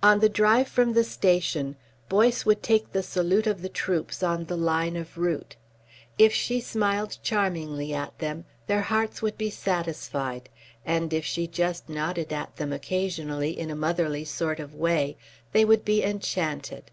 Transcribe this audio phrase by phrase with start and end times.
[0.00, 1.74] On the drive from the station
[2.08, 5.56] Boyce would take the salute of the troops on the line of route.
[6.18, 10.48] If she smiled charmingly on them, their hearts would be satisfied,
[10.86, 15.16] and if she just nodded at them occasionally in a motherly sort of way,
[15.50, 16.92] they would be enchanted.